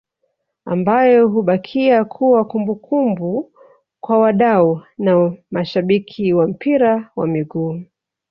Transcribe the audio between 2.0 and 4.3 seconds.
kuwa kumbukumbu kwa